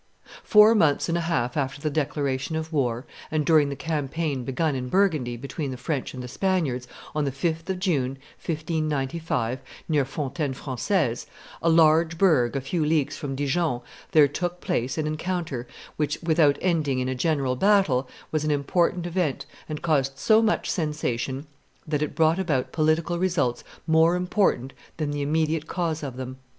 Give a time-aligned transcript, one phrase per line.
[0.43, 4.73] Four months and a half after the declaration of war, and during the campaign begun
[4.73, 10.03] in Burgundy between the French and the Spaniards, on the 5th of June, 1595, near
[10.03, 11.27] Fontaine Francaise,
[11.61, 15.67] a large burgh a few leagues from Dijon, there took place an encounter
[15.97, 20.67] which, without ending in a general battle, was an important event, and caused so much
[20.71, 21.45] sensation
[21.87, 26.37] that it brought about political results more important than the immediate cause of them.